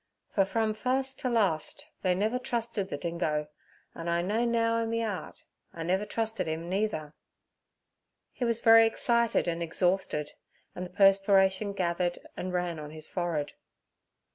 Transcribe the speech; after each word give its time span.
Fer 0.31 0.45
frum 0.45 0.73
fust 0.73 1.19
t' 1.19 1.27
last 1.27 1.85
they 2.01 2.15
never 2.15 2.39
trusted 2.39 2.89
ther 2.89 2.97
dingo, 2.97 3.49
an' 3.93 4.07
I 4.09 4.23
know 4.23 4.45
now 4.45 4.77
in 4.77 4.89
me 4.89 5.03
'art 5.03 5.43
I 5.73 5.83
never 5.83 6.07
trusted 6.07 6.47
'im 6.47 6.67
neither.' 6.67 7.13
He 8.31 8.43
was 8.43 8.61
very 8.61 8.87
excited 8.87 9.47
and 9.47 9.61
exhausted, 9.61 10.31
and 10.73 10.87
the 10.87 10.89
perspiration 10.89 11.73
gathered 11.73 12.17
and 12.35 12.51
ran 12.51 12.79
on 12.79 12.89
his 12.89 13.11
forehead. 13.11 13.53